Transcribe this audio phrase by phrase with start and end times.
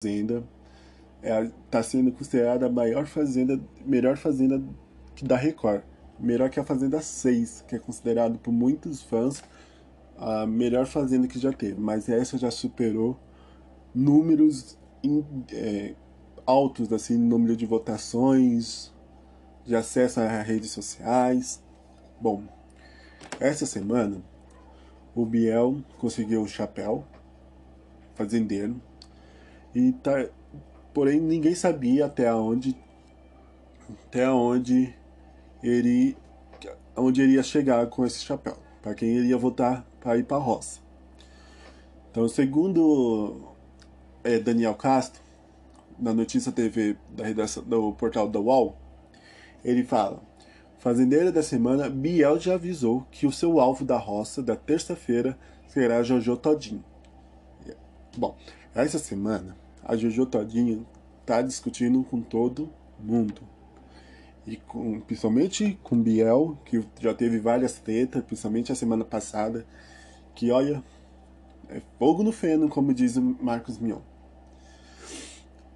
[0.00, 0.44] fazenda
[1.20, 4.62] está é, tá sendo considerada a maior fazenda, melhor fazenda
[5.22, 5.82] da Record.
[6.20, 9.42] Melhor que a Fazenda 6, que é considerado por muitos fãs
[10.16, 11.80] a melhor fazenda que já teve.
[11.80, 13.18] Mas essa já superou
[13.92, 15.94] números in, é,
[16.46, 18.92] altos, assim, número de votações,
[19.64, 21.60] de acesso a redes sociais.
[22.20, 22.44] Bom,
[23.40, 24.22] essa semana
[25.14, 27.04] o Biel conseguiu o chapéu
[28.14, 28.80] fazendeiro
[29.78, 30.28] e tá,
[30.92, 32.76] porém ninguém sabia até onde
[34.06, 34.92] até onde
[35.62, 36.16] ele
[36.96, 40.36] onde ele ia chegar com esse chapéu, para quem ele ia votar para ir para
[40.36, 40.80] a roça.
[42.10, 43.54] Então, segundo
[44.24, 45.22] é, Daniel Castro,
[45.96, 48.76] na notícia TV da redação do portal da UOL,
[49.64, 50.20] ele fala:
[50.78, 55.38] Fazendeira da semana, Biel já avisou que o seu alvo da roça da terça-feira
[55.68, 56.84] será Jojo Todinho.
[58.16, 58.36] Bom,
[58.74, 60.86] essa semana a Jojo Todinho
[61.20, 63.42] está discutindo com todo mundo.
[64.46, 69.66] E com, principalmente com Biel, que já teve várias tretas, principalmente a semana passada,
[70.34, 70.82] que olha,
[71.68, 74.00] é fogo no feno, como diz o Marcos Mion.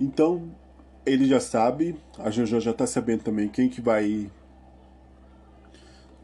[0.00, 0.50] Então,
[1.04, 4.30] ele já sabe, a Jojo já está sabendo também quem que vai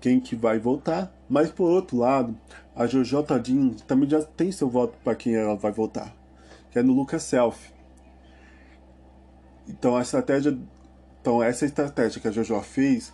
[0.00, 2.36] quem que vai votar, mas por outro lado,
[2.74, 6.12] a Jojo Tadinho também já tem seu voto para quem ela vai votar,
[6.72, 7.70] que é no Lucas Self.
[9.68, 10.58] Então a estratégia,
[11.20, 13.12] então essa estratégia que a Jojo fez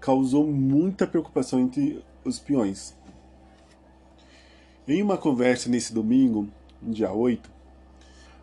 [0.00, 2.94] causou muita preocupação entre os peões.
[4.86, 6.48] Em uma conversa nesse domingo,
[6.82, 7.50] dia 8,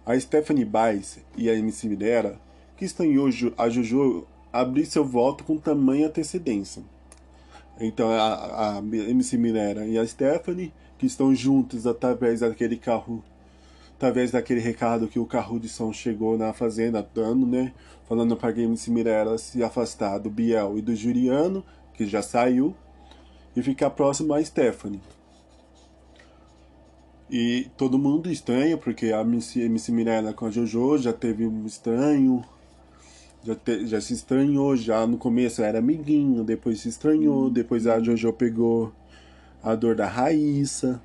[0.06, 2.40] a Stephanie Baez e a MC Minera,
[2.76, 6.84] que estranhou a Jojo abrir seu voto com tamanha antecedência.
[7.80, 13.24] Então a, a MC Minera e a Stephanie, que estão juntos através daquele carro,
[14.04, 17.72] através daquele recado que o carro de som chegou na fazenda dando, né?
[18.06, 22.76] Falando para a MC Minera se afastar do Biel e do Juliano, que já saiu,
[23.56, 25.00] e ficar próximo a Stephanie.
[27.32, 31.66] E todo mundo estranha, porque a MC, MC Mirella com a Jojo já teve um
[31.66, 32.44] estranho.
[33.42, 38.02] Já, te, já se estranhou, já no começo era amiguinho, depois se estranhou, depois a
[38.02, 38.92] Jojo pegou
[39.64, 41.02] a dor da Raíssa.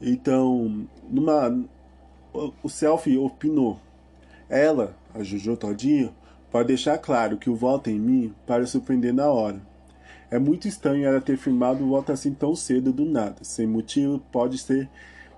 [0.00, 1.73] Então, numa.
[2.34, 3.78] O Selfie opinou.
[4.48, 6.12] Ela, a Jojo todinha,
[6.50, 9.62] pode deixar claro que o voto em mim para surpreender na hora.
[10.32, 14.18] É muito estranho ela ter firmado o voto assim tão cedo do nada, sem motivo,
[14.32, 14.90] pode ser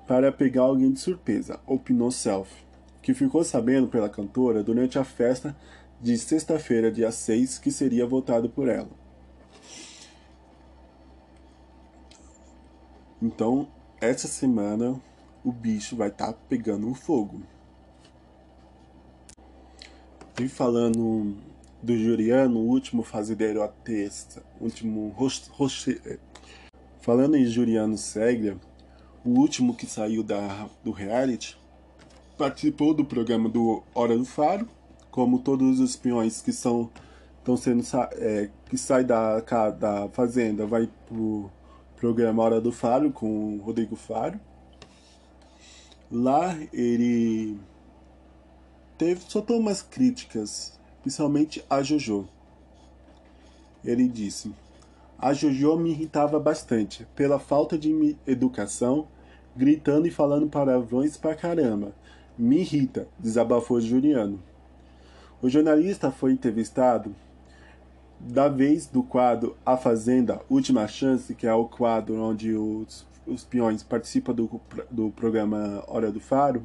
[0.07, 2.51] para pegar alguém de surpresa, opinou Self,
[3.03, 5.55] que ficou sabendo pela cantora durante a festa
[6.01, 8.89] de sexta-feira, dia 6, que seria votado por ela.
[13.21, 13.69] Então,
[14.01, 14.99] essa semana
[15.47, 17.41] o bicho vai estar tá pegando um fogo.
[20.41, 21.37] E falando
[21.81, 26.19] do Juliano, o último fazendeiro a texta, último rosto, eh,
[27.01, 28.57] falando em Juliano Segre,
[29.25, 31.57] o último que saiu da, do reality,
[32.37, 34.69] participou do programa do Hora do Faro,
[35.13, 36.91] como todos os espiões que são
[37.39, 39.39] estão sendo é, que sai da,
[39.71, 41.49] da fazenda vai pro
[41.97, 44.41] programa Hora do Faro com o Rodrigo Faro.
[46.11, 47.59] Lá ele
[48.97, 52.29] teve soltou umas críticas principalmente a Jojo.
[53.85, 54.53] Ele disse:
[55.17, 59.07] A Jojo me irritava bastante pela falta de educação,
[59.55, 61.93] gritando e falando palavrões pra caramba.
[62.37, 64.43] Me irrita, desabafou Juliano.
[65.41, 67.15] O jornalista foi entrevistado
[68.19, 73.45] da vez do quadro A Fazenda Última Chance, que é o quadro onde os, os
[73.45, 74.61] peões participam do,
[74.91, 76.63] do programa Hora do Faro.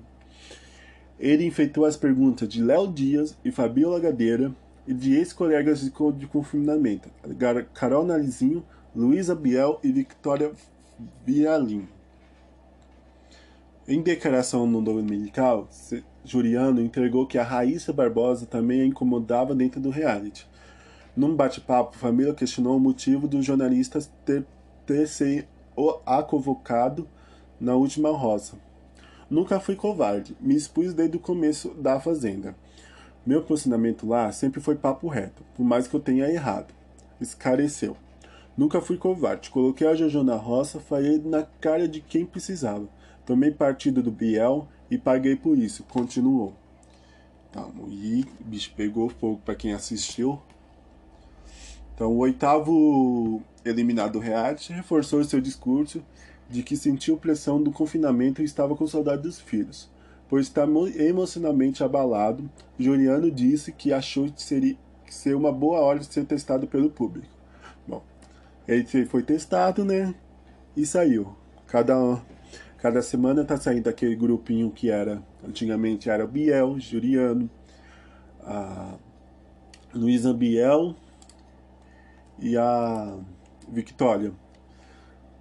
[1.19, 4.53] Ele enfeitou as perguntas de Léo Dias e Fabiola Gadeira
[4.87, 7.09] e de ex-colegas de, de confinamento,
[7.73, 8.63] Carol Narizinho,
[8.95, 10.51] Luísa Biel e Victoria
[11.25, 11.87] Vialim.
[13.87, 15.67] Em declaração no dominical,
[16.23, 20.47] Juliano entregou que a Raíssa Barbosa também a incomodava dentro do reality.
[21.15, 24.45] Num bate-papo, a família questionou o motivo dos jornalistas ter,
[24.85, 25.07] ter
[26.05, 27.07] a convocado
[27.59, 28.57] na última roça.
[29.29, 32.55] Nunca fui covarde, me expus desde o começo da Fazenda.
[33.25, 36.73] Meu posicionamento lá sempre foi papo reto, por mais que eu tenha errado.
[37.19, 37.95] Escareceu.
[38.57, 42.89] Nunca fui covarde, coloquei a Jojo na roça, falei na cara de quem precisava.
[43.25, 46.53] Tomei partido do Biel e paguei por isso, continuou.
[47.49, 50.41] Então, e bicho pegou fogo para quem assistiu.
[52.01, 56.01] Então, o oitavo eliminado do reality reforçou seu discurso
[56.49, 59.87] de que sentiu pressão do confinamento e estava com saudade dos filhos.
[60.27, 60.63] pois está
[60.95, 62.49] emocionalmente abalado.
[62.79, 64.75] Juliano disse que achou que seria
[65.11, 67.27] ser uma boa hora de ser testado pelo público.
[67.87, 68.01] Bom,
[68.67, 70.15] ele foi testado, né?
[70.75, 71.35] E saiu.
[71.67, 72.19] Cada,
[72.79, 77.47] cada semana tá saindo aquele grupinho que era, antigamente era o Biel, Juliano,
[78.43, 78.95] a
[79.93, 80.95] Luísa Biel
[82.41, 83.17] e a
[83.69, 84.33] Victoria.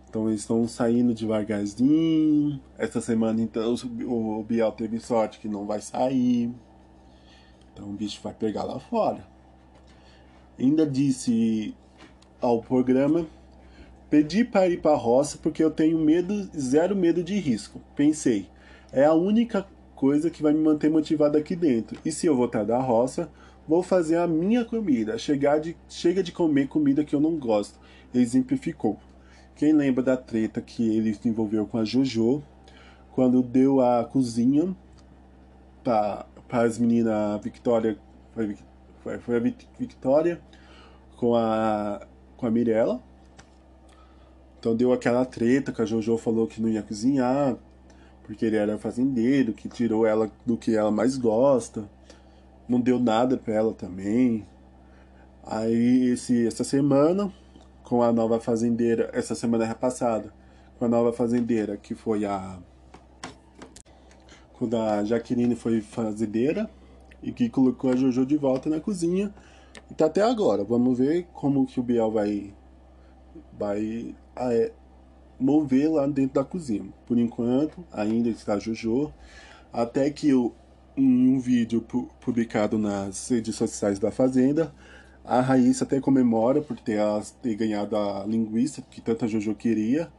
[0.09, 2.61] Então eles estão saindo devagarzinho.
[2.77, 3.75] Essa semana então
[4.07, 6.53] o Biel teve sorte que não vai sair.
[7.73, 9.25] Então o bicho vai pegar lá fora.
[10.59, 11.75] Ainda disse
[12.41, 13.27] ao programa:
[14.11, 17.81] Pedi para ir para a roça porque eu tenho medo, zero medo de risco.
[17.95, 18.49] Pensei,
[18.93, 21.99] é a única coisa que vai me manter motivado aqui dentro.
[22.05, 23.31] E se eu voltar da roça,
[23.67, 25.19] vou fazer a minha comida.
[25.19, 27.79] Chegar de, chega de comer comida que eu não gosto.
[28.13, 28.99] Exemplificou.
[29.55, 32.43] Quem lembra da treta que ele se envolveu com a Jojo
[33.13, 34.75] quando deu a cozinha
[35.85, 37.99] para as meninas a Victoria
[38.35, 38.57] foi,
[39.03, 39.41] foi, foi, a
[39.79, 40.41] Victoria
[41.17, 42.07] com a
[42.37, 43.01] com a Mirella
[44.59, 47.57] então deu aquela treta que a Jojo falou que não ia cozinhar
[48.25, 51.89] porque ele era fazendeiro que tirou ela do que ela mais gosta
[52.71, 54.47] não deu nada para ela também
[55.51, 57.33] aí esse essa semana
[57.83, 60.33] com a nova fazendeira, essa semana passada,
[60.79, 62.59] com a nova fazendeira, que foi a.
[64.53, 66.71] Quando a Jaqueline foi fazendeira
[67.21, 69.35] e que colocou a Jojo de volta na cozinha.
[69.91, 70.63] E tá até agora.
[70.63, 72.55] Vamos ver como que o Biel vai.
[73.59, 74.73] Vai é,
[75.39, 76.93] mover lá dentro da cozinha.
[77.07, 79.13] Por enquanto, ainda está Jojo.
[79.73, 80.55] Até que eu,
[81.01, 81.81] em um vídeo
[82.21, 84.73] publicado nas redes sociais da Fazenda,
[85.25, 86.99] a Raíssa até comemora por ter,
[87.41, 90.13] ter ganhado a linguiça que tanta Jojo queria,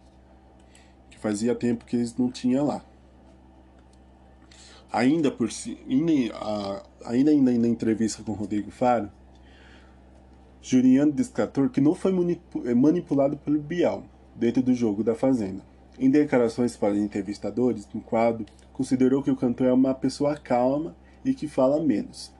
[1.10, 2.84] que fazia tempo que eles não tinham lá.
[4.92, 5.78] Ainda por si,
[7.06, 9.10] ainda, ainda na entrevista com Rodrigo Faro,
[10.62, 12.12] Juliano Descator que não foi
[12.66, 14.04] é, manipulado pelo Bial
[14.36, 15.64] dentro do jogo da Fazenda.
[15.98, 18.46] Em declarações para entrevistadores no quadro,
[18.82, 22.34] considerou que o cantor é uma pessoa calma e que fala menos.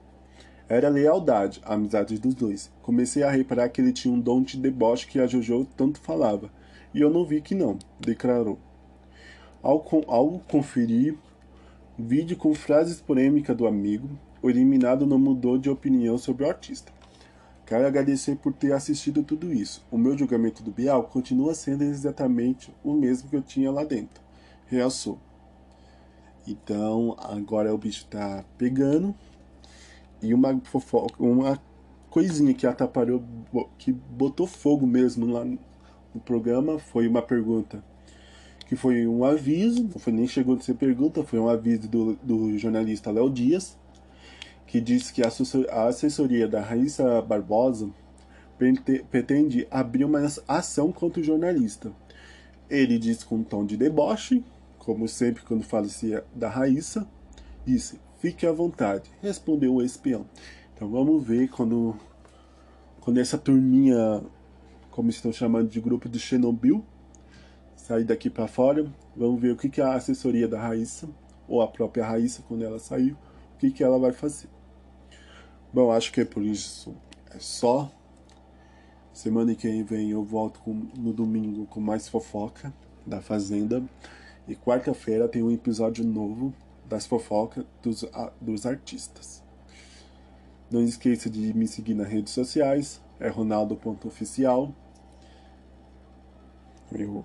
[0.68, 2.68] Era lealdade, a amizade dos dois.
[2.82, 6.50] Comecei a reparar que ele tinha um dom de deboche que a Jojo tanto falava.
[6.92, 8.58] E eu não vi que não, declarou.
[9.62, 11.16] Ao, ao conferir
[11.96, 14.08] vídeo com frases polêmicas do amigo,
[14.42, 16.90] o eliminado não mudou de opinião sobre o artista.
[17.64, 19.86] Quero agradecer por ter assistido tudo isso.
[19.92, 24.20] O meu julgamento do Bial continua sendo exatamente o mesmo que eu tinha lá dentro.
[24.66, 25.20] Realçou.
[26.46, 29.14] Então, agora o bicho tá pegando.
[30.20, 31.60] E uma fofoca, uma
[32.10, 33.22] coisinha que atrapalhou,
[33.78, 37.82] que botou fogo mesmo lá no programa, foi uma pergunta
[38.72, 42.14] que foi um aviso, não foi nem chegou a ser pergunta, foi um aviso do,
[42.22, 43.76] do jornalista Léo Dias,
[44.66, 47.90] que disse que a assessoria da Raíssa Barbosa
[49.10, 51.92] pretende abrir uma ação contra o jornalista.
[52.70, 54.42] Ele disse com um tom de deboche,
[54.84, 57.08] como sempre quando fala-se da Raíssa,
[57.64, 60.26] disse: Fique à vontade, respondeu o espião.
[60.74, 61.94] Então vamos ver quando,
[63.00, 64.20] quando essa turminha,
[64.90, 66.84] como estão chamando de grupo de Chernobyl,
[67.76, 68.92] sair daqui para fora.
[69.16, 71.08] Vamos ver o que, que a assessoria da Raíssa,
[71.46, 74.48] ou a própria Raíssa, quando ela sair, o que, que ela vai fazer.
[75.72, 76.92] Bom, acho que é por isso
[77.30, 77.88] é só.
[79.12, 82.74] Semana que vem eu volto com, no domingo com mais fofoca
[83.06, 83.82] da Fazenda.
[84.46, 86.52] E quarta-feira tem um episódio novo
[86.84, 88.04] das fofocas dos,
[88.40, 89.42] dos artistas.
[90.70, 94.74] Não esqueça de me seguir nas redes sociais, é ronaldo.oficial.
[96.90, 97.24] Meu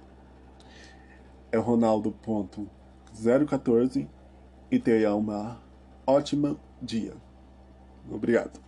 [1.52, 4.08] é ronaldo.014
[4.70, 5.60] e tenha uma
[6.06, 7.16] ótima dia.
[8.10, 8.60] Obrigado.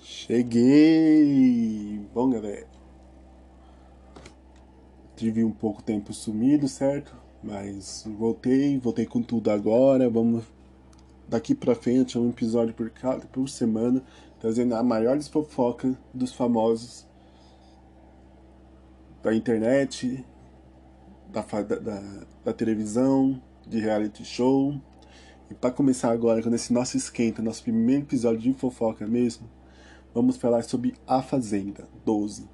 [0.00, 2.00] Cheguei!
[2.14, 2.81] Bom, galera
[5.22, 7.16] tive um pouco tempo sumido, certo?
[7.44, 10.10] Mas voltei, voltei com tudo agora.
[10.10, 10.42] Vamos
[11.28, 14.02] daqui pra frente é um episódio por cada por semana,
[14.40, 17.06] trazendo a maiores fofocas dos famosos
[19.22, 20.26] da internet,
[21.28, 24.74] da, da, da televisão, de reality show.
[25.48, 29.48] E para começar agora com esse nosso esquenta, nosso primeiro episódio de fofoca mesmo,
[30.12, 32.50] vamos falar sobre A Fazenda 12.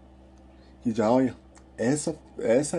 [0.82, 1.34] Que já olha,
[1.78, 2.76] essa, essa